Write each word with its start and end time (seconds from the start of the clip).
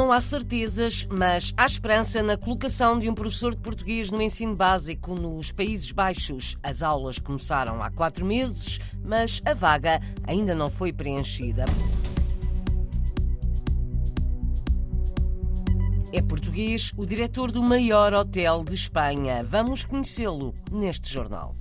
Não 0.00 0.10
há 0.10 0.18
certezas, 0.18 1.06
mas 1.10 1.52
há 1.58 1.66
esperança 1.66 2.22
na 2.22 2.34
colocação 2.34 2.98
de 2.98 3.06
um 3.10 3.14
professor 3.14 3.54
de 3.54 3.60
português 3.60 4.10
no 4.10 4.22
ensino 4.22 4.56
básico 4.56 5.14
nos 5.14 5.52
Países 5.52 5.92
Baixos. 5.92 6.56
As 6.62 6.82
aulas 6.82 7.18
começaram 7.18 7.82
há 7.82 7.90
quatro 7.90 8.24
meses, 8.24 8.78
mas 9.04 9.42
a 9.44 9.52
vaga 9.52 10.00
ainda 10.26 10.54
não 10.54 10.70
foi 10.70 10.90
preenchida. 10.90 11.66
É 16.14 16.22
português 16.22 16.92
o 16.96 17.04
diretor 17.04 17.52
do 17.52 17.62
maior 17.62 18.14
hotel 18.14 18.64
de 18.64 18.74
Espanha. 18.74 19.44
Vamos 19.44 19.84
conhecê-lo 19.84 20.54
neste 20.72 21.12
jornal. 21.12 21.54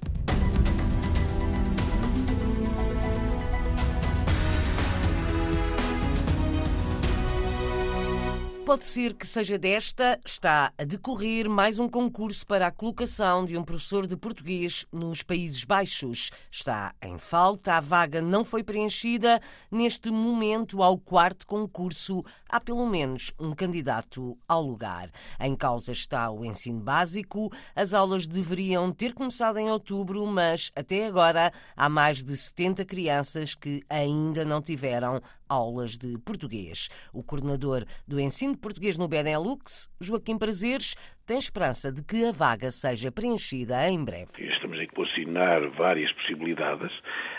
Pode 8.69 8.85
ser 8.85 9.15
que 9.15 9.25
seja 9.25 9.57
desta, 9.57 10.19
está 10.23 10.71
a 10.77 10.83
decorrer 10.83 11.49
mais 11.49 11.79
um 11.79 11.89
concurso 11.89 12.45
para 12.45 12.67
a 12.67 12.71
colocação 12.71 13.43
de 13.43 13.57
um 13.57 13.63
professor 13.63 14.05
de 14.05 14.15
português 14.15 14.85
nos 14.93 15.23
Países 15.23 15.65
Baixos. 15.65 16.29
Está 16.51 16.93
em 17.01 17.17
falta, 17.17 17.73
a 17.73 17.79
vaga 17.79 18.21
não 18.21 18.43
foi 18.43 18.63
preenchida. 18.63 19.41
Neste 19.71 20.11
momento, 20.11 20.83
ao 20.83 20.99
quarto 20.99 21.47
concurso, 21.47 22.23
há 22.47 22.59
pelo 22.59 22.87
menos 22.87 23.33
um 23.39 23.55
candidato 23.55 24.37
ao 24.47 24.61
lugar. 24.61 25.09
Em 25.39 25.55
causa 25.55 25.91
está 25.91 26.29
o 26.29 26.45
ensino 26.45 26.79
básico. 26.79 27.51
As 27.75 27.95
aulas 27.95 28.27
deveriam 28.27 28.91
ter 28.91 29.15
começado 29.15 29.57
em 29.57 29.67
outubro, 29.71 30.23
mas 30.27 30.71
até 30.75 31.07
agora 31.07 31.51
há 31.75 31.89
mais 31.89 32.21
de 32.21 32.37
70 32.37 32.85
crianças 32.85 33.55
que 33.55 33.83
ainda 33.89 34.45
não 34.45 34.61
tiveram 34.61 35.19
aulas 35.49 35.97
de 35.97 36.17
português. 36.19 36.87
O 37.11 37.23
coordenador 37.23 37.85
do 38.07 38.19
ensino 38.19 38.55
português 38.55 38.97
no 38.97 39.07
Benelux, 39.07 39.89
Joaquim 39.99 40.37
Prazeres, 40.37 40.95
tem 41.29 41.37
esperança 41.37 41.91
de 41.91 42.01
que 42.01 42.25
a 42.25 42.31
vaga 42.31 42.71
seja 42.71 43.11
preenchida 43.11 43.87
em 43.87 44.03
breve. 44.03 44.31
Estamos 44.39 44.79
a 44.79 44.83
assinar 45.03 45.67
várias 45.69 46.11
possibilidades. 46.13 46.91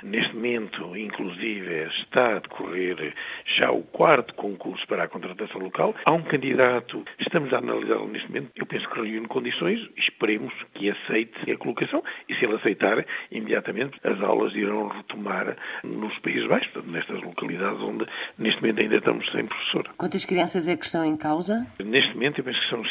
Neste 0.02 0.32
momento, 0.34 0.96
inclusive, 0.96 1.88
está 2.00 2.36
a 2.36 2.38
decorrer 2.38 3.14
já 3.44 3.72
o 3.72 3.82
quarto 3.82 4.32
concurso 4.34 4.86
para 4.86 5.02
a 5.02 5.08
contratação 5.08 5.60
local. 5.60 5.94
Há 6.04 6.12
um 6.12 6.22
candidato, 6.22 7.04
estamos 7.18 7.52
a 7.52 7.58
analisá-lo 7.58 8.06
neste 8.06 8.28
momento, 8.28 8.52
eu 8.54 8.64
penso 8.64 8.88
que 8.90 9.00
reúne 9.00 9.26
condições, 9.26 9.80
esperemos 9.96 10.54
que 10.74 10.88
aceite 10.90 11.50
a 11.50 11.56
colocação 11.56 12.02
e 12.28 12.34
se 12.36 12.44
ele 12.44 12.54
aceitar, 12.54 13.04
imediatamente 13.30 13.98
as 14.04 14.20
aulas 14.20 14.54
irão 14.54 14.86
retomar 14.86 15.56
nos 15.82 16.16
Países 16.20 16.46
Baixos, 16.46 16.84
nestas 16.86 17.20
localidades 17.22 17.80
onde 17.80 18.06
neste 18.38 18.60
momento 18.60 18.82
ainda 18.82 18.96
estamos 18.96 19.30
sem 19.32 19.46
professor. 19.46 19.90
Quantas 19.96 20.24
crianças 20.24 20.68
é 20.68 20.76
que 20.76 20.84
estão 20.84 21.04
em 21.04 21.16
causa? 21.16 21.66
Neste 21.84 22.14
momento 22.14 22.38
eu 22.38 22.44
penso 22.44 22.60
que 22.60 22.68
são 22.68 22.84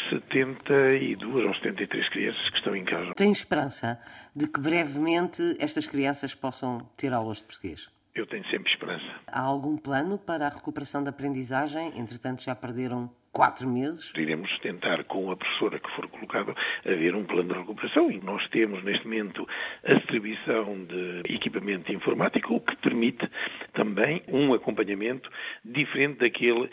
72 0.89 1.45
ou 1.45 1.53
73 1.53 2.09
crianças 2.09 2.49
que 2.49 2.57
estão 2.57 2.75
em 2.75 2.83
causa. 2.83 3.13
Tem 3.13 3.31
esperança 3.31 3.99
de 4.35 4.47
que 4.47 4.59
brevemente 4.59 5.55
estas 5.59 5.85
crianças 5.85 6.33
possam 6.33 6.79
ter 6.97 7.13
aulas 7.13 7.37
de 7.37 7.43
português? 7.43 7.89
Eu 8.15 8.25
tenho 8.25 8.45
sempre 8.49 8.71
esperança. 8.71 9.05
Há 9.27 9.41
algum 9.41 9.77
plano 9.77 10.17
para 10.17 10.47
a 10.47 10.49
recuperação 10.49 11.03
da 11.03 11.11
aprendizagem? 11.11 11.93
Entretanto, 11.95 12.41
já 12.43 12.55
perderam 12.55 13.09
quatro 13.31 13.67
meses. 13.67 14.11
Iremos 14.15 14.57
tentar, 14.59 15.03
com 15.05 15.31
a 15.31 15.37
professora 15.37 15.79
que 15.79 15.89
for 15.91 16.07
colocada, 16.07 16.55
haver 16.85 17.15
um 17.15 17.23
plano 17.23 17.53
de 17.53 17.59
recuperação 17.59 18.11
e 18.11 18.19
nós 18.19 18.47
temos 18.49 18.83
neste 18.83 19.05
momento 19.05 19.47
a 19.83 19.93
distribuição 19.93 20.83
de 20.85 21.33
equipamento 21.33 21.91
informático, 21.93 22.55
o 22.55 22.59
que 22.59 22.75
permite 22.77 23.29
também 23.73 24.23
um 24.27 24.53
acompanhamento 24.53 25.29
diferente 25.63 26.19
daquele 26.19 26.69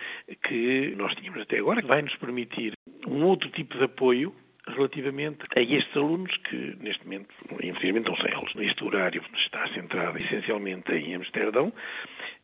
que 0.49 0.95
nós 0.97 1.15
tínhamos 1.15 1.43
até 1.43 1.59
agora, 1.59 1.83
que 1.83 1.89
vai 1.89 2.03
nos 2.03 2.17
permitir 2.17 2.76
um 3.07 3.25
outro 3.25 3.49
tipo 3.51 3.77
de 3.79 3.85
apoio 3.85 4.35
relativamente 4.69 5.47
a 5.55 5.61
estes 5.61 5.97
alunos 5.97 6.37
que, 6.39 6.77
neste 6.81 7.05
momento, 7.05 7.29
infelizmente, 7.63 8.11
estão 8.11 8.17
sem 8.17 8.35
aulas. 8.35 8.53
Este 8.57 8.85
horário 8.85 9.23
está 9.37 9.69
centrado 9.69 10.19
essencialmente 10.19 10.93
em 10.93 11.15
Amsterdão 11.15 11.73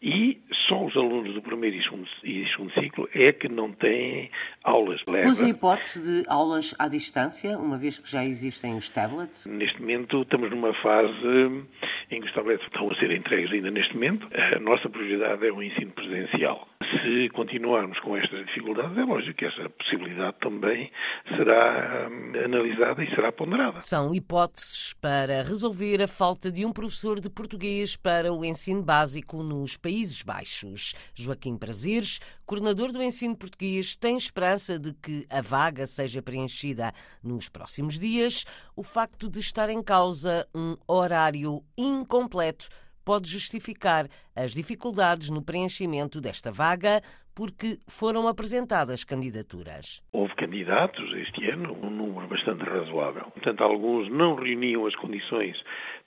e 0.01 0.41
só 0.69 0.85
os 0.85 0.97
alunos 0.97 1.35
do 1.35 1.43
primeiro 1.43 1.77
e 1.77 1.83
segundo, 1.83 2.09
e 2.23 2.47
segundo 2.47 2.73
ciclo 2.75 3.09
é 3.15 3.33
que 3.33 3.49
não 3.49 3.73
têm 3.73 4.31
aulas. 4.63 5.03
Pôs 5.03 5.43
a 5.43 5.49
hipótese 5.49 6.03
de 6.03 6.29
aulas 6.29 6.75
à 6.79 6.89
distância, 6.89 7.59
uma 7.59 7.79
vez 7.79 7.99
que 7.99 8.11
já 8.11 8.25
existem 8.25 8.77
os 8.77 8.89
tablets? 8.89 9.47
Neste 9.47 9.81
momento 9.81 10.23
estamos 10.23 10.51
numa 10.51 10.75
fase 10.75 11.67
em 12.11 12.21
que 12.21 12.27
os 12.27 12.33
tablets 12.33 12.65
estão 12.67 12.91
a 12.91 12.95
ser 12.97 13.11
entregues 13.11 13.53
ainda 13.53 13.71
neste 13.71 13.95
momento. 13.95 14.29
A 14.33 14.59
nossa 14.59 14.89
prioridade 14.89 15.47
é 15.47 15.53
o 15.53 15.63
ensino 15.63 15.91
presencial. 15.93 16.69
Se 17.01 17.29
continuarmos 17.31 17.99
com 18.01 18.17
estas 18.17 18.45
dificuldades, 18.47 18.97
é 18.99 19.03
lógico 19.03 19.39
que 19.39 19.47
essa 19.47 19.69
possibilidade 19.71 20.37
também 20.41 20.91
será 21.37 22.09
hum, 22.11 22.33
analisada 22.45 23.03
e 23.03 23.15
será 23.15 23.33
ponderada. 23.33 23.81
São 23.81 24.15
hipóteses 24.15 24.93
para 25.01 25.43
resolver 25.43 26.03
a 26.03 26.09
falta 26.09 26.53
de 26.53 26.67
um 26.67 26.73
professor 26.73 27.19
de 27.19 27.31
português 27.31 27.97
para 27.97 28.33
o 28.33 28.45
ensino 28.45 28.83
básico 28.83 29.43
nos 29.43 29.77
Países 29.77 30.23
Baixos. 30.23 30.95
Joaquim 31.15 31.57
Prazeres, 31.57 32.21
coordenador 32.45 32.93
do 32.93 33.03
ensino 33.03 33.35
português, 33.37 33.97
tem 33.97 34.17
esperança 34.17 34.79
de 34.79 34.93
que 34.93 35.25
a 35.31 35.41
vaga 35.41 35.87
seja 35.87 36.21
preenchida 36.21 36.93
nos 37.23 37.49
próximos 37.49 37.99
dias. 37.99 38.45
O 38.77 38.83
facto 38.83 39.31
de 39.31 39.41
estar 39.41 39.71
em 39.71 39.83
causa 39.83 40.47
um 40.55 40.77
horário 40.87 41.63
incompleto 41.77 42.69
pode 43.05 43.29
justificar 43.29 44.09
as 44.35 44.53
dificuldades 44.53 45.31
no 45.31 45.43
preenchimento 45.43 46.21
desta 46.21 46.51
vaga, 46.51 47.03
porque 47.35 47.79
foram 47.87 48.29
apresentadas 48.29 49.05
candidaturas. 49.05 50.03
Houve 50.13 50.35
candidatos 50.35 51.13
este 51.15 51.49
ano, 51.51 51.77
um 51.83 51.91
número 51.91 52.29
bastante 52.29 52.63
razoável. 52.63 53.31
Portanto, 53.31 53.63
alguns 53.63 54.11
não 54.11 54.35
reuniam 54.35 54.87
as 54.87 54.95
condições 54.95 55.57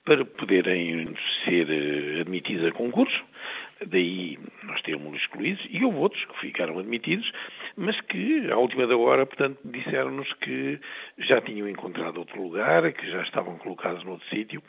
para 0.04 0.24
poderem 0.24 1.16
ser 1.44 1.68
eh, 1.70 2.22
admitidos 2.22 2.68
a 2.68 2.72
concurso, 2.72 3.24
daí 3.88 4.38
nós 4.64 4.82
temos 4.84 5.20
excluídos, 5.20 5.66
e 5.70 5.84
houve 5.84 5.98
outros 5.98 6.24
que 6.26 6.40
ficaram 6.40 6.78
admitidos, 6.78 7.32
mas 7.76 8.00
que, 8.02 8.50
à 8.52 8.58
última 8.58 8.86
da 8.86 8.96
hora, 8.96 9.26
portanto, 9.26 9.58
disseram-nos 9.66 10.32
que 10.34 10.80
já 11.18 11.42
tinham 11.42 11.68
encontrado 11.68 12.18
outro 12.18 12.42
lugar, 12.42 12.92
que 12.94 13.10
já 13.10 13.24
estavam 13.24 13.58
colocados 13.58 14.04
noutro 14.04 14.28
sítio, 14.30 14.62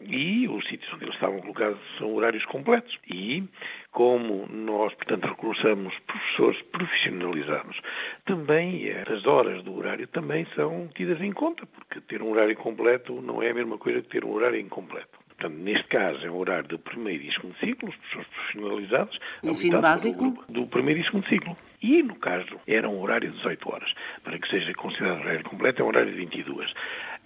e 0.00 0.48
os 0.48 0.66
sítios 0.66 0.92
onde 0.94 1.04
eles 1.04 1.14
estavam 1.14 1.40
colocados 1.40 1.78
são 1.98 2.14
horários 2.14 2.44
completos. 2.44 2.98
E 3.08 3.44
como 3.90 4.46
nós, 4.48 4.94
portanto, 4.94 5.26
recursamos 5.26 5.94
professores 6.00 6.60
profissionalizados, 6.62 7.80
também 8.24 8.90
as 8.90 9.26
horas 9.26 9.62
do 9.62 9.76
horário 9.76 10.06
também 10.08 10.46
são 10.54 10.88
tidas 10.94 11.20
em 11.20 11.32
conta, 11.32 11.66
porque 11.66 12.00
ter 12.00 12.22
um 12.22 12.30
horário 12.30 12.56
completo 12.56 13.20
não 13.22 13.42
é 13.42 13.50
a 13.50 13.54
mesma 13.54 13.78
coisa 13.78 14.02
que 14.02 14.08
ter 14.08 14.24
um 14.24 14.32
horário 14.32 14.60
incompleto. 14.60 15.26
Portanto, 15.36 15.58
neste 15.58 15.86
caso 15.88 16.26
é 16.26 16.30
o 16.30 16.36
horário 16.36 16.66
do 16.66 16.78
primeiro 16.78 17.22
e 17.24 17.32
segundo 17.32 17.54
ciclo, 17.58 17.90
os 17.90 17.96
professores 17.96 18.28
profissionalizados. 18.28 19.20
Ensino 19.42 19.80
básico? 19.82 20.44
Do 20.48 20.66
primeiro 20.66 21.00
e 21.00 21.04
segundo 21.04 21.28
ciclo. 21.28 21.56
E, 21.82 22.02
no 22.02 22.16
caso, 22.16 22.58
era 22.66 22.88
um 22.88 23.00
horário 23.00 23.30
de 23.30 23.36
18 23.36 23.70
horas. 23.70 23.94
Para 24.24 24.38
que 24.38 24.48
seja 24.48 24.72
considerado 24.72 25.20
horário 25.20 25.44
completo, 25.44 25.82
é 25.82 25.84
um 25.84 25.88
horário 25.88 26.10
de 26.10 26.16
22. 26.16 26.72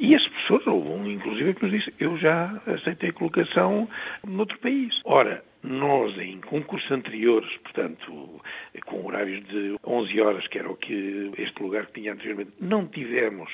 E 0.00 0.14
as 0.14 0.26
pessoas, 0.28 0.66
houve 0.66 0.88
um, 0.88 1.06
inclusive, 1.10 1.52
que 1.52 1.62
nos 1.62 1.72
disse, 1.72 1.94
eu 2.00 2.16
já 2.16 2.58
aceitei 2.66 3.12
colocação 3.12 3.86
noutro 4.26 4.58
país. 4.58 4.98
Ora, 5.04 5.44
nós, 5.62 6.16
em 6.18 6.40
concursos 6.40 6.90
anteriores, 6.90 7.54
portanto, 7.58 8.40
com 8.86 9.06
horários 9.06 9.46
de 9.46 9.76
11 9.86 10.20
horas, 10.22 10.46
que 10.46 10.58
era 10.58 10.70
o 10.70 10.74
que 10.74 11.30
este 11.36 11.62
lugar 11.62 11.84
que 11.84 12.00
tinha 12.00 12.14
anteriormente, 12.14 12.50
não 12.58 12.86
tivemos 12.86 13.50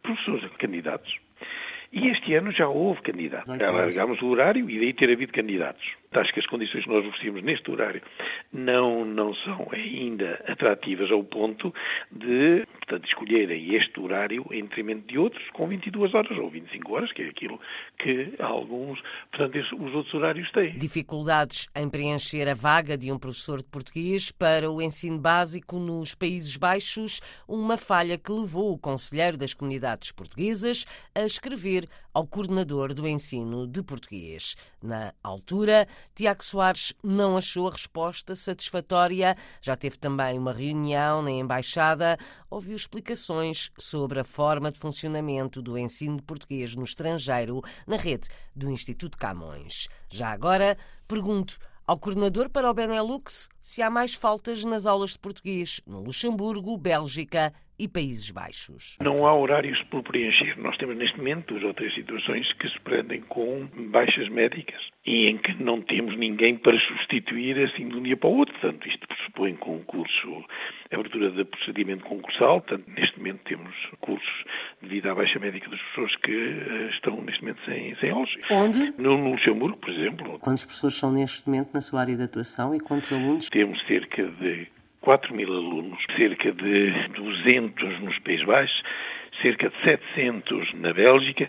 professores 0.00 0.48
candidatos. 0.56 1.18
E 1.92 2.08
este 2.08 2.34
ano 2.34 2.52
já 2.52 2.68
houve 2.68 3.00
candidatos. 3.00 3.50
Alargámos 3.50 4.22
o 4.22 4.26
horário 4.28 4.70
e 4.70 4.78
daí 4.78 4.92
ter 4.92 5.10
havido 5.10 5.32
candidatos. 5.32 5.84
Acho 6.12 6.32
que 6.32 6.40
as 6.40 6.46
condições 6.46 6.84
que 6.84 6.90
nós 6.90 7.04
oferecemos 7.04 7.42
neste 7.42 7.70
horário 7.70 8.02
não, 8.52 9.04
não 9.04 9.34
são 9.34 9.68
ainda 9.72 10.42
atrativas 10.46 11.10
ao 11.10 11.22
ponto 11.22 11.72
de, 12.10 12.66
portanto, 12.78 13.06
escolherem 13.06 13.74
este 13.74 14.00
horário 14.00 14.46
em 14.50 14.62
detrimento 14.62 15.06
de 15.06 15.18
outros 15.18 15.44
com 15.50 15.66
22 15.68 16.14
horas 16.14 16.38
ou 16.38 16.50
25 16.50 16.94
horas, 16.94 17.12
que 17.12 17.22
é 17.22 17.28
aquilo 17.28 17.60
que 17.98 18.34
alguns, 18.38 19.00
portanto, 19.30 19.58
os 19.58 19.94
outros 19.94 20.14
horários 20.14 20.50
têm. 20.52 20.78
Dificuldades 20.78 21.68
em 21.74 21.88
preencher 21.88 22.48
a 22.48 22.54
vaga 22.54 22.96
de 22.96 23.12
um 23.12 23.18
professor 23.18 23.58
de 23.58 23.68
português 23.68 24.30
para 24.30 24.70
o 24.70 24.80
ensino 24.80 25.18
básico 25.18 25.78
nos 25.78 26.14
Países 26.14 26.56
Baixos, 26.56 27.20
uma 27.46 27.76
falha 27.76 28.16
que 28.16 28.32
levou 28.32 28.72
o 28.72 28.78
conselheiro 28.78 29.36
das 29.36 29.52
comunidades 29.52 30.10
portuguesas 30.12 30.86
a 31.14 31.22
escrever 31.22 31.86
ao 32.14 32.26
coordenador 32.26 32.94
do 32.94 33.06
ensino 33.06 33.66
de 33.66 33.82
português. 33.82 34.56
Na 34.82 35.12
altura, 35.22 35.86
Tiago 36.14 36.42
Soares 36.42 36.92
não 37.02 37.36
achou 37.36 37.68
a 37.68 37.72
resposta 37.72 38.34
satisfatória. 38.38 39.36
Já 39.60 39.76
teve 39.76 39.98
também 39.98 40.38
uma 40.38 40.52
reunião 40.52 41.20
na 41.20 41.30
Embaixada, 41.30 42.16
ouviu 42.48 42.76
explicações 42.76 43.70
sobre 43.78 44.20
a 44.20 44.24
forma 44.24 44.72
de 44.72 44.78
funcionamento 44.78 45.60
do 45.60 45.76
ensino 45.76 46.16
de 46.16 46.22
português 46.22 46.74
no 46.74 46.84
estrangeiro 46.84 47.60
na 47.86 47.96
rede 47.96 48.28
do 48.54 48.70
Instituto 48.70 49.18
Camões. 49.18 49.88
Já 50.08 50.30
agora, 50.30 50.78
pergunto 51.06 51.58
ao 51.86 51.98
coordenador 51.98 52.50
para 52.50 52.70
o 52.70 52.74
Benelux 52.74 53.48
se 53.62 53.82
há 53.82 53.90
mais 53.90 54.14
faltas 54.14 54.64
nas 54.64 54.86
aulas 54.86 55.10
de 55.10 55.18
português 55.18 55.80
no 55.86 56.00
Luxemburgo, 56.00 56.76
Bélgica 56.76 57.52
e 57.78 57.86
Países 57.86 58.30
Baixos. 58.30 58.96
Não 59.00 59.26
há 59.26 59.34
horários 59.34 59.82
por 59.84 60.02
preencher. 60.02 60.58
Nós 60.58 60.76
temos 60.76 60.96
neste 60.96 61.16
momento 61.16 61.54
duas 61.54 61.62
ou 61.62 61.72
três 61.74 61.94
situações 61.94 62.52
que 62.54 62.68
se 62.68 62.78
prendem 62.80 63.20
com 63.20 63.68
baixas 63.90 64.28
médicas 64.28 64.80
e 65.06 65.28
em 65.28 65.38
que 65.38 65.62
não 65.62 65.80
temos 65.80 66.16
ninguém 66.16 66.56
para 66.56 66.78
substituir 66.78 67.58
assim 67.58 67.88
de 67.88 67.96
um 67.96 68.02
dia 68.02 68.16
para 68.16 68.28
o 68.28 68.36
outro. 68.36 68.54
Portanto, 68.58 68.88
isto 68.88 69.06
pressupõe 69.06 69.54
concurso, 69.54 70.44
abertura 70.90 71.30
de 71.30 71.44
procedimento 71.44 72.04
concursal. 72.04 72.60
Portanto, 72.60 72.84
neste 72.88 73.16
momento 73.18 73.40
temos 73.44 73.74
cursos 74.00 74.44
devido 74.82 75.06
à 75.06 75.14
baixa 75.14 75.38
médica 75.38 75.70
das 75.70 75.80
pessoas 75.80 76.16
que 76.16 76.32
uh, 76.32 76.88
estão 76.90 77.22
neste 77.22 77.42
momento 77.42 77.60
sem, 77.64 77.94
sem 77.96 78.10
aulas. 78.10 78.34
Onde? 78.50 78.92
No, 78.98 79.16
no 79.16 79.30
Luxemburgo, 79.32 79.76
por 79.76 79.90
exemplo. 79.90 80.38
Quantas 80.40 80.64
pessoas 80.64 80.94
são 80.94 81.12
neste 81.12 81.46
momento 81.48 81.70
na 81.72 81.80
sua 81.80 82.00
área 82.00 82.16
de 82.16 82.22
atuação 82.24 82.74
e 82.74 82.80
quantos 82.80 83.12
alunos? 83.12 83.48
Temos 83.48 83.80
cerca 83.86 84.24
de 84.24 84.66
4 85.00 85.34
mil 85.34 85.48
alunos, 85.48 86.04
cerca 86.16 86.52
de 86.52 86.90
200 87.08 88.00
nos 88.00 88.18
Países 88.18 88.44
Baixos, 88.44 88.82
cerca 89.40 89.68
de 89.68 89.76
700 89.82 90.74
na 90.74 90.92
Bélgica 90.92 91.48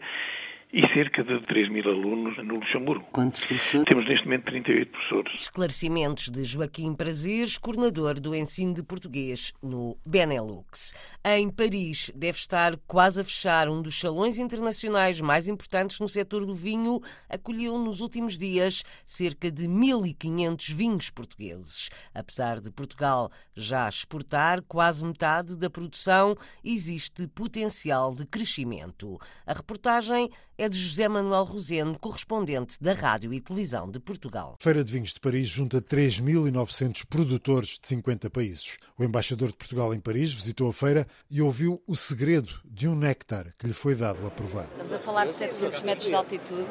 e 0.71 0.81
cerca 0.93 1.23
de 1.23 1.41
3 1.47 1.69
mil 1.69 1.83
alunos 1.89 2.37
no 2.37 2.55
Luxemburgo. 2.55 3.03
Quantos 3.11 3.43
professores? 3.43 3.87
Temos 3.87 4.07
neste 4.07 4.25
momento 4.25 4.45
38 4.45 4.91
professores. 4.91 5.33
Esclarecimentos 5.41 6.29
de 6.29 6.43
Joaquim 6.43 6.93
Prazeres, 6.93 7.57
coordenador 7.57 8.19
do 8.19 8.35
ensino 8.35 8.75
de 8.75 8.83
português 8.83 9.51
no 9.63 9.97
Benelux. 10.05 10.93
Em 11.25 11.49
Paris, 11.49 12.11
deve 12.15 12.37
estar 12.37 12.77
quase 12.85 13.19
a 13.19 13.23
fechar 13.23 13.67
um 13.67 13.81
dos 13.81 13.99
salões 13.99 14.37
internacionais 14.37 15.19
mais 15.19 15.47
importantes 15.47 15.99
no 15.99 16.07
setor 16.07 16.45
do 16.45 16.53
vinho. 16.53 17.01
Acolheu 17.27 17.75
nos 17.79 17.99
últimos 17.99 18.37
dias 18.37 18.83
cerca 19.03 19.51
de 19.51 19.67
1.500 19.67 20.71
vinhos 20.71 21.09
portugueses. 21.09 21.89
Apesar 22.13 22.59
de 22.59 22.69
Portugal 22.69 23.31
já 23.55 23.89
exportar 23.89 24.61
quase 24.67 25.03
metade 25.03 25.57
da 25.57 25.69
produção, 25.69 26.35
existe 26.63 27.27
potencial 27.27 28.13
de 28.13 28.23
crescimento. 28.27 29.17
A 29.47 29.53
reportagem 29.53 30.29
é 30.59 30.67
de 30.67 30.77
José 30.77 31.07
Manuel 31.07 31.45
Rosendo, 31.45 31.97
correspondente 31.97 32.75
da 32.83 32.93
Rádio 32.93 33.33
e 33.33 33.39
Televisão 33.39 33.89
de 33.89 33.97
Portugal. 33.97 34.57
Feira 34.59 34.83
de 34.83 34.91
Vinhos 34.91 35.13
de 35.13 35.19
Paris 35.21 35.47
junta 35.47 35.81
3.900 35.81 37.05
produtores 37.09 37.79
de 37.81 37.87
50 37.87 38.29
países. 38.29 38.77
O 38.97 39.03
embaixador 39.05 39.47
de 39.47 39.57
Portugal 39.57 39.93
em 39.93 40.01
Paris 40.01 40.33
visitou 40.33 40.67
a 40.67 40.73
feira 40.73 41.07
e 41.31 41.41
ouviu 41.41 41.81
o 41.87 41.95
segredo 41.95 42.59
de 42.65 42.89
um 42.89 42.95
néctar 42.95 43.53
que 43.57 43.67
lhe 43.67 43.73
foi 43.73 43.95
dado 43.95 44.27
a 44.27 44.29
provar. 44.29 44.65
Estamos 44.65 44.91
a 44.91 44.99
falar 44.99 45.25
de 45.25 45.31
700 45.31 45.81
metros 45.81 46.07
de 46.07 46.13
altitude 46.13 46.67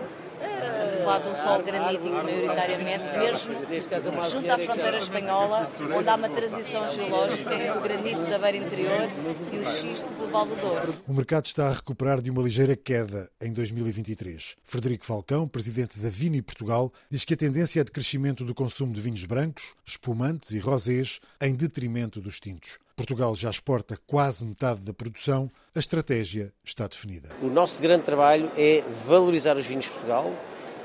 Falar 1.08 1.20
de 1.20 1.28
um 1.31 1.34
solo 1.34 1.62
granítico, 1.62 2.10
maioritariamente, 2.10 3.05
mesmo 3.19 3.55
junto 4.31 4.50
à 4.50 4.58
fronteira 4.58 4.99
espanhola, 4.99 5.70
onde 5.96 6.06
há 6.06 6.14
uma 6.16 6.28
transição 6.28 6.87
geológica 6.87 7.55
entre 7.55 7.78
o 7.78 7.81
granito 7.81 8.26
da 8.26 8.38
beira 8.38 8.58
interior 8.58 9.08
e 9.50 9.56
o 9.56 9.64
xisto 9.64 10.06
do 10.06 10.31
Val 10.31 10.44
do 10.44 10.55
Douro. 10.56 10.94
O 11.08 11.14
mercado 11.14 11.46
está 11.46 11.69
a 11.69 11.72
recuperar 11.72 12.20
de 12.20 12.31
uma 12.31 12.43
ligeira 12.43 12.76
queda 12.76 13.31
em 13.40 13.55
2023. 13.55 14.56
Frederico 14.62 15.06
Falcão, 15.06 15.49
presidente 15.49 15.99
da 15.99 16.10
Vini 16.10 16.43
Portugal, 16.43 16.93
diz 17.10 17.25
que 17.25 17.32
a 17.32 17.38
tendência 17.38 17.81
é 17.81 17.84
de 17.84 17.90
crescimento 17.90 18.44
do 18.44 18.55
consumo 18.55 18.93
de 18.93 19.00
vinhos 19.00 19.25
brancos, 19.25 19.75
espumantes 19.87 20.50
e 20.50 20.58
rosés, 20.58 21.20
em 21.40 21.55
detrimento 21.55 22.20
dos 22.20 22.38
tintos. 22.38 22.78
Portugal 22.94 23.34
já 23.34 23.49
exporta 23.49 23.99
quase 24.06 24.44
metade 24.44 24.82
da 24.82 24.93
produção, 24.93 25.50
a 25.75 25.78
estratégia 25.78 26.52
está 26.62 26.87
definida. 26.87 27.31
O 27.40 27.49
nosso 27.49 27.81
grande 27.81 28.02
trabalho 28.02 28.50
é 28.58 28.84
valorizar 29.06 29.56
os 29.56 29.64
vinhos 29.64 29.87
de 29.87 29.93
Portugal 29.93 30.34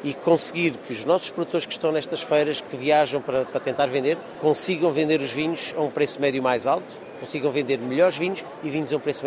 e 0.04 0.14
conseguir 0.14 0.72
que 0.72 0.94
os 0.94 1.06
nossos 1.06 1.30
produtores 1.30 1.66
que 1.66 1.74
estão 1.74 1.92
nestas 1.92 2.22
feiras, 2.22 2.60
que 2.62 2.76
viajam 2.76 3.22
para, 3.22 3.46
para 3.46 3.60
tentar 3.60 3.88
vender, 3.88 4.18
consigam 4.40 4.92
vender 4.92 5.22
os 5.22 5.32
vinhos 5.32 5.74
a 5.78 5.82
um 5.82 5.90
preço 5.90 6.20
médio 6.20 6.44
mais 6.44 6.68
alto 6.68 7.03
consigam 7.24 7.52
vender 7.52 7.80
melhores 7.80 8.18
vinhos 8.18 8.44
e 8.62 8.70
vinhos 8.70 8.92
a 8.92 8.98
um 8.98 9.00
preço 9.00 9.24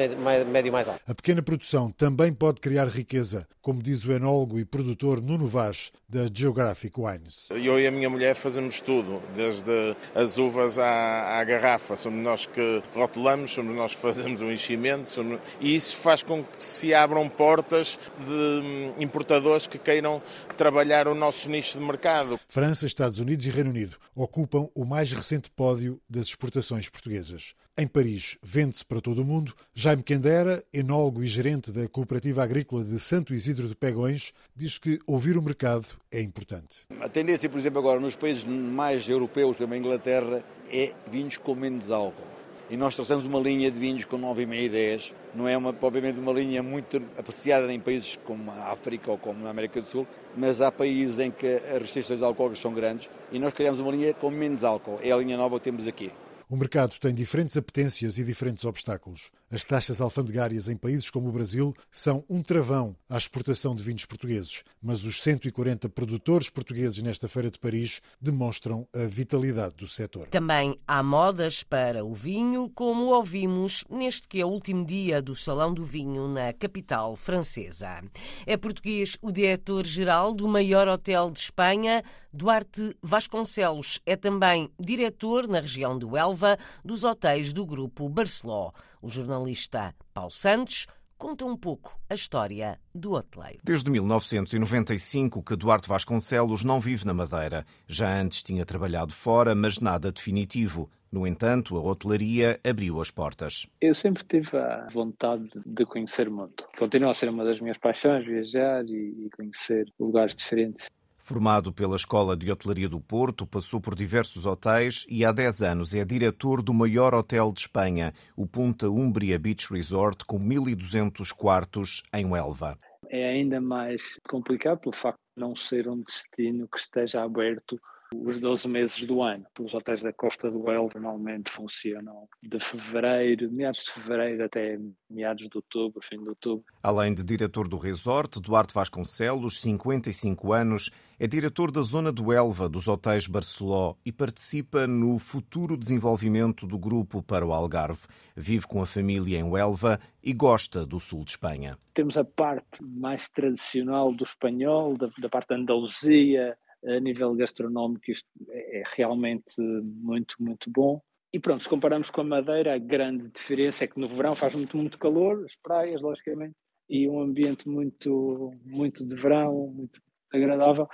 médio 0.52 0.70
mais 0.70 0.88
alto. 0.88 1.00
A 1.06 1.14
pequena 1.14 1.40
produção 1.40 1.90
também 1.90 2.31
pode 2.32 2.60
criar 2.60 2.88
riqueza, 2.88 3.48
como 3.62 3.82
diz 3.82 4.04
o 4.04 4.12
enólogo 4.12 4.58
e 4.58 4.64
produtor 4.64 5.22
Nuno 5.22 5.46
Vaz, 5.46 5.90
da 6.06 6.26
Geographic 6.32 7.00
Wines. 7.00 7.48
Eu 7.50 7.81
e 7.81 7.87
a 7.87 7.90
minha 7.90 8.10
mulher 8.10 8.34
fazemos 8.34 8.81
tudo, 8.81 9.22
desde 9.34 9.96
as 10.14 10.37
uvas 10.37 10.78
à, 10.78 11.38
à 11.38 11.44
garrafa. 11.44 11.96
Somos 11.96 12.22
nós 12.22 12.46
que 12.46 12.82
rotulamos, 12.94 13.52
somos 13.52 13.75
nós 13.75 13.94
que 13.94 14.00
fazemos 14.00 14.43
o 14.43 14.52
enchimento 14.52 15.08
somos... 15.08 15.40
e 15.58 15.75
isso 15.75 15.96
faz 15.96 16.22
com 16.22 16.44
que 16.44 16.62
se 16.62 16.93
abram 16.93 17.28
portas 17.28 17.98
de 18.19 18.31
hum, 18.31 18.93
importadores 19.00 19.66
que 19.66 19.78
queiram 19.78 20.22
trabalhar 20.56 21.08
o 21.08 21.14
nosso 21.14 21.50
nicho 21.50 21.78
de 21.78 21.84
mercado. 21.84 22.38
França, 22.46 22.87
Estados 22.87 23.19
Unidos 23.19 23.46
e 23.46 23.50
Reino 23.50 23.70
Unido 23.70 23.96
ocupam 24.14 24.69
o 24.75 24.84
mais 24.84 25.10
recente 25.12 25.50
pódio 25.50 26.00
das 26.08 26.26
exportações 26.26 26.88
portuguesas. 26.88 27.54
Em 27.78 27.87
Paris, 27.87 28.38
vende-se 28.43 28.82
para 28.82 29.02
todo 29.02 29.20
o 29.20 29.25
mundo. 29.25 29.52
Jaime 29.75 30.02
Quendera, 30.02 30.64
enólogo 30.73 31.23
e 31.23 31.26
gerente 31.26 31.70
da 31.70 31.87
Cooperativa 31.87 32.43
Agrícola 32.43 32.82
de 32.82 32.99
Santo 32.99 33.34
Isidro 33.34 33.69
de 33.69 33.75
Pegões, 33.75 34.32
diz 34.56 34.78
que 34.78 34.99
ouvir 35.06 35.37
o 35.37 35.43
mercado 35.43 35.87
é 36.11 36.23
importante. 36.23 36.87
A 36.99 37.06
tendência, 37.06 37.50
por 37.50 37.58
exemplo, 37.58 37.78
agora 37.78 38.00
nos 38.00 38.17
países 38.17 38.44
mais 38.44 39.06
europeus, 39.06 39.58
como 39.58 39.75
a 39.75 39.76
Inglaterra, 39.76 40.43
é 40.73 40.94
vinhos 41.12 41.37
com 41.37 41.55
menos 41.55 41.90
álcool. 41.90 42.25
E 42.70 42.78
nós 42.78 42.94
trouxemos 42.94 43.26
uma 43.26 43.38
linha 43.38 43.70
de 43.70 43.79
vinhos 43.79 44.06
com 44.06 44.19
9,5 44.19 44.55
e 44.55 44.69
10. 44.70 45.14
Não 45.34 45.46
é 45.46 45.55
uma, 45.55 45.75
propriamente 45.75 46.19
uma 46.19 46.32
linha 46.32 46.62
muito 46.62 46.96
apreciada 47.19 47.70
em 47.70 47.79
países 47.79 48.19
como 48.25 48.50
a 48.52 48.72
África 48.72 49.11
ou 49.11 49.19
como 49.19 49.44
na 49.44 49.50
América 49.50 49.82
do 49.82 49.87
Sul, 49.87 50.06
mas 50.34 50.62
há 50.62 50.72
países 50.72 51.19
em 51.19 51.31
que 51.31 51.46
as 51.46 51.79
restrições 51.79 52.22
alcoólicas 52.22 52.58
são 52.58 52.72
grandes 52.72 53.11
e 53.31 53.38
nós 53.38 53.52
criamos 53.52 53.81
uma 53.81 53.93
linha 53.93 54.14
com 54.14 54.31
menos 54.31 54.64
álcool. 54.64 54.99
É 55.02 55.12
a 55.12 55.17
linha 55.19 55.37
nova 55.37 55.58
que 55.58 55.64
temos 55.64 55.87
aqui. 55.87 56.11
O 56.48 56.56
mercado 56.56 56.96
tem 57.00 57.12
diferentes 57.12 57.56
apetências 57.56 58.19
e 58.19 58.25
diferentes 58.25 58.64
obstáculos. 58.64 59.32
As 59.48 59.64
taxas 59.64 60.00
alfandegárias 60.00 60.66
em 60.66 60.76
países 60.76 61.08
como 61.08 61.28
o 61.28 61.32
Brasil 61.32 61.72
são 61.88 62.25
um 62.28 62.43
travão 62.43 62.96
à 63.08 63.16
exportação 63.16 63.76
de 63.76 63.82
vinhos 63.84 64.04
portugueses, 64.04 64.64
mas 64.82 65.04
os 65.04 65.22
140 65.22 65.88
produtores 65.88 66.50
portugueses 66.50 67.00
nesta 67.00 67.28
Feira 67.28 67.48
de 67.48 67.56
Paris 67.56 68.00
demonstram 68.20 68.88
a 68.93 69.06
vitalidade 69.06 69.76
do 69.76 69.87
setor. 69.87 70.26
Também 70.26 70.76
há 70.84 71.00
modas 71.00 71.62
para 71.62 72.04
o 72.04 72.12
vinho, 72.12 72.69
como 72.75 73.14
ouvimos 73.14 73.84
neste 73.88 74.26
que 74.26 74.40
é 74.40 74.44
o 74.44 74.48
último 74.48 74.84
dia 74.84 75.22
do 75.22 75.37
Salão 75.37 75.72
do 75.72 75.84
Vinho 75.84 76.26
na 76.26 76.52
capital 76.52 77.14
francesa. 77.14 78.02
É 78.44 78.56
português 78.56 79.17
o 79.22 79.31
diretor-geral 79.31 80.34
do 80.34 80.48
maior 80.48 80.88
hotel 80.88 81.31
de 81.31 81.38
Espanha, 81.38 82.03
Duarte 82.32 82.96
Vasconcelos. 83.00 84.00
É 84.05 84.17
também 84.17 84.69
diretor 84.79 85.46
na 85.46 85.60
região 85.60 85.96
do 85.96 86.17
Elva 86.17 86.58
dos 86.84 87.05
hotéis 87.05 87.53
do 87.53 87.65
grupo 87.65 88.08
Barceló. 88.08 88.72
O 89.00 89.08
jornalista 89.08 89.94
Paulo 90.12 90.31
Santos 90.31 90.86
conta 91.19 91.44
um 91.44 91.56
pouco 91.56 91.98
a 92.08 92.15
história 92.15 92.79
do 92.94 93.12
hoteleiro. 93.12 93.60
Desde 93.65 93.91
1995 93.91 95.43
que 95.43 95.56
Duarte 95.56 95.88
Vasconcelos 95.88 96.65
não 96.65 96.81
vive 96.81 97.06
na 97.06 97.15
Madeira. 97.15 97.65
Já 97.86 98.20
antes 98.20 98.43
tinha 98.43 98.67
trabalhado 98.67 99.12
fora, 99.12 99.55
mas 99.55 99.81
nada 99.81 100.12
definitivo. 100.12 100.91
No 101.10 101.26
entanto, 101.26 101.76
a 101.76 101.81
hotelaria 101.81 102.60
abriu 102.69 103.00
as 103.00 103.10
portas. 103.10 103.67
Eu 103.81 103.94
sempre 103.94 104.24
tive 104.24 104.56
a 104.58 104.86
vontade 104.93 105.48
de 105.65 105.86
conhecer 105.86 106.29
o 106.29 106.32
mundo. 106.32 106.65
Continua 106.79 107.12
a 107.12 107.15
ser 107.15 107.29
uma 107.29 107.44
das 107.44 107.60
minhas 107.60 107.79
paixões, 107.79 108.26
viajar 108.26 108.84
e 108.84 109.31
conhecer 109.34 109.91
lugares 109.98 110.34
diferentes. 110.34 110.91
Formado 111.29 111.73
pela 111.73 111.97
Escola 111.97 112.37
de 112.37 112.53
Hotelaria 112.53 112.89
do 112.89 113.01
Porto, 113.01 113.49
passou 113.49 113.81
por 113.81 113.97
diversos 113.97 114.47
hotéis 114.47 115.05
e 115.09 115.25
há 115.25 115.33
10 115.33 115.61
anos 115.61 115.93
é 115.93 116.05
diretor 116.05 116.63
do 116.63 116.73
maior 116.73 117.13
hotel 117.15 117.51
de 117.53 117.63
Espanha, 117.63 118.15
o 118.37 118.47
Punta 118.47 118.89
Umbria 118.89 119.37
Beach 119.37 119.73
Resort, 119.73 120.25
com 120.25 120.39
1.200 120.39 121.33
quartos 121.33 122.05
em 122.15 122.27
Huelva. 122.27 122.79
É 123.11 123.29
ainda 123.29 123.61
mais 123.61 124.21
complicado 124.29 124.79
pelo 124.79 124.95
facto 124.95 125.19
de 125.37 125.43
não 125.43 125.56
ser 125.56 125.89
um 125.89 126.01
destino 126.01 126.69
que 126.69 126.79
esteja 126.79 127.25
aberto 127.25 127.77
os 128.15 128.39
12 128.39 128.69
meses 128.69 129.03
do 129.05 129.22
ano. 129.22 129.46
Os 129.58 129.75
hotéis 129.75 130.03
da 130.03 130.13
Costa 130.13 130.51
do 130.51 130.70
Elva 130.70 130.98
normalmente 130.98 131.51
funcionam 131.51 132.29
de 132.43 132.58
fevereiro, 132.58 133.51
meados 133.51 133.84
de 133.84 133.93
fevereiro 133.93 134.44
até 134.44 134.79
meados 135.08 135.48
de 135.48 135.56
outubro, 135.56 136.01
fim 136.08 136.22
de 136.22 136.29
outubro. 136.29 136.65
Além 136.82 137.15
de 137.15 137.25
diretor 137.25 137.69
do 137.69 137.79
resort, 137.79 138.41
Duarte 138.41 138.75
Vasconcelos, 138.75 139.60
55 139.60 140.53
anos, 140.53 140.91
é 141.19 141.27
diretor 141.27 141.70
da 141.70 141.81
zona 141.81 142.13
do 142.13 142.32
Elva 142.32 142.69
dos 142.69 142.89
hotéis 142.89 143.27
Barceló 143.27 143.94
e 144.05 144.13
participa 144.13 144.86
no 144.86 145.19
futuro 145.19 145.77
desenvolvimento 145.77 146.67
do 146.67 146.79
grupo 146.79 147.22
para 147.22 147.46
o 147.46 147.53
Algarve. 147.53 148.06
Vive 148.36 148.67
com 148.67 148.82
a 148.82 148.86
família 148.86 149.39
em 149.39 149.56
Elva 149.56 149.98
e 150.22 150.32
gosta 150.34 150.84
do 150.84 151.01
sul 151.01 151.25
de 151.25 151.31
Espanha. 151.31 151.79
Temos 151.94 152.19
a 152.19 152.25
parte 152.25 152.82
mais 152.82 153.31
tradicional 153.31 154.13
do 154.13 154.25
espanhol, 154.25 154.96
da, 154.96 155.08
da 155.19 155.29
parte 155.31 155.48
da 155.48 155.56
Andaluzia, 155.56 156.56
a 156.86 157.00
nível 157.00 157.34
gastronómico 157.34 158.10
isto 158.10 158.28
é, 158.48 158.81
é 158.81 158.82
realmente 158.94 159.60
muito, 159.60 160.36
muito 160.38 160.70
bom. 160.70 161.00
E 161.32 161.40
pronto, 161.40 161.62
se 161.62 161.69
compararmos 161.69 162.08
com 162.08 162.20
a 162.20 162.24
Madeira, 162.24 162.74
a 162.74 162.78
grande 162.78 163.28
diferença 163.28 163.84
é 163.84 163.86
que 163.86 164.00
no 164.00 164.08
verão 164.08 164.34
faz 164.34 164.55
muito, 164.55 164.76
muito 164.76 164.98
calor, 164.98 165.44
as 165.44 165.56
praias, 165.56 166.00
logicamente, 166.00 166.55
e 166.88 167.08
um 167.08 167.20
ambiente 167.20 167.69
muito, 167.69 168.52
muito 168.64 169.05
de 169.05 169.14
verão, 169.16 169.69
muito 169.74 170.00
agradável, 170.32 170.88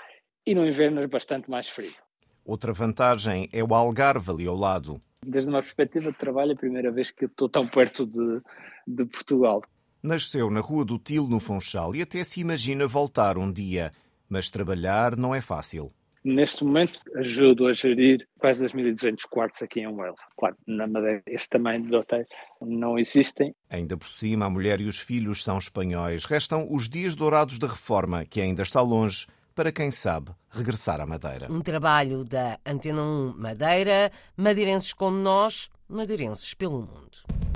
e 0.46 0.54
no 0.54 0.66
inverno 0.66 1.00
é 1.00 1.06
bastante 1.06 1.48
mais 1.50 1.68
frio. 1.68 1.92
Outra 2.44 2.72
vantagem 2.72 3.48
é 3.52 3.62
o 3.62 3.74
Algarve 3.74 4.30
ali 4.30 4.46
ao 4.46 4.56
lado. 4.56 5.00
Desde 5.24 5.48
uma 5.48 5.62
perspectiva 5.62 6.10
de 6.10 6.18
trabalho, 6.18 6.50
é 6.50 6.54
a 6.54 6.58
primeira 6.58 6.90
vez 6.90 7.12
que 7.12 7.26
estou 7.26 7.48
tão 7.48 7.68
perto 7.68 8.04
de, 8.04 8.40
de 8.86 9.04
Portugal. 9.04 9.62
Nasceu 10.02 10.50
na 10.50 10.58
Rua 10.58 10.84
do 10.84 10.98
Til, 10.98 11.28
no 11.28 11.38
Funchal, 11.38 11.94
e 11.94 12.02
até 12.02 12.24
se 12.24 12.40
imagina 12.40 12.88
voltar 12.88 13.38
um 13.38 13.52
dia. 13.52 13.92
Mas 14.32 14.48
trabalhar 14.48 15.14
não 15.14 15.34
é 15.34 15.42
fácil. 15.42 15.92
Neste 16.24 16.64
momento, 16.64 16.98
ajudo 17.16 17.66
a 17.66 17.74
gerir 17.74 18.26
quase 18.38 18.64
2.200 18.64 19.28
quartos 19.28 19.60
aqui 19.60 19.80
em 19.80 19.86
Huelva. 19.86 20.16
Claro, 20.38 20.56
na 20.66 20.86
Madeira, 20.86 21.22
esse 21.26 21.46
tamanho 21.46 21.86
de 21.86 21.94
hotéis 21.94 22.26
não 22.58 22.98
existem. 22.98 23.54
Ainda 23.68 23.94
por 23.94 24.06
cima, 24.06 24.46
a 24.46 24.50
mulher 24.50 24.80
e 24.80 24.86
os 24.86 25.00
filhos 25.00 25.44
são 25.44 25.58
espanhóis. 25.58 26.24
Restam 26.24 26.66
os 26.70 26.88
dias 26.88 27.14
dourados 27.14 27.58
da 27.58 27.66
reforma, 27.66 28.24
que 28.24 28.40
ainda 28.40 28.62
está 28.62 28.80
longe, 28.80 29.26
para 29.54 29.70
quem 29.70 29.90
sabe 29.90 30.30
regressar 30.48 30.98
à 30.98 31.04
Madeira. 31.04 31.52
Um 31.52 31.60
trabalho 31.60 32.24
da 32.24 32.58
Antena 32.64 33.02
1 33.02 33.34
Madeira, 33.36 34.10
madeirenses 34.34 34.94
como 34.94 35.18
nós, 35.18 35.68
madeirenses 35.86 36.54
pelo 36.54 36.80
mundo. 36.80 37.51